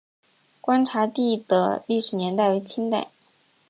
[0.61, 3.11] 观察第的历史年代为清代。